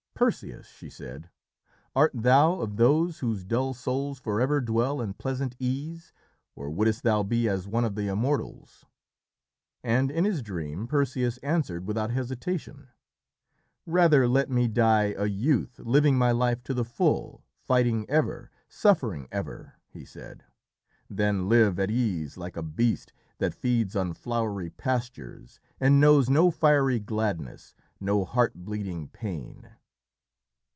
"Perseus," 0.21 0.67
she 0.67 0.87
said, 0.87 1.31
"art 1.95 2.11
thou 2.13 2.59
of 2.61 2.75
those 2.75 3.21
whose 3.25 3.43
dull 3.43 3.73
souls 3.73 4.19
forever 4.19 4.61
dwell 4.61 5.01
in 5.01 5.15
pleasant 5.15 5.55
ease, 5.57 6.13
or 6.55 6.69
wouldst 6.69 7.01
thou 7.01 7.23
be 7.23 7.49
as 7.49 7.67
one 7.67 7.83
of 7.83 7.95
the 7.95 8.07
Immortals?" 8.07 8.85
And 9.83 10.11
in 10.11 10.23
his 10.23 10.43
dream 10.43 10.85
Perseus 10.85 11.39
answered 11.39 11.87
without 11.87 12.11
hesitation: 12.11 12.89
"Rather 13.87 14.27
let 14.27 14.47
me 14.47 14.67
die, 14.67 15.15
a 15.17 15.25
youth, 15.25 15.79
living 15.79 16.19
my 16.19 16.29
life 16.31 16.63
to 16.65 16.75
the 16.75 16.85
full, 16.85 17.43
fighting 17.57 18.07
ever, 18.07 18.51
suffering 18.69 19.27
ever," 19.31 19.73
he 19.89 20.05
said, 20.05 20.43
"than 21.09 21.49
live 21.49 21.79
at 21.79 21.89
ease 21.89 22.37
like 22.37 22.55
a 22.55 22.61
beast 22.61 23.11
that 23.39 23.55
feeds 23.55 23.95
on 23.95 24.13
flowery 24.13 24.69
pastures 24.69 25.59
and 25.79 25.99
knows 25.99 26.29
no 26.29 26.51
fiery 26.51 26.99
gladness, 26.99 27.73
no 27.99 28.23
heart 28.23 28.53
bleeding 28.53 29.07
pain." 29.07 29.67